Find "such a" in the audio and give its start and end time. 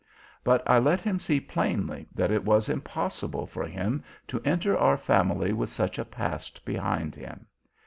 5.69-6.05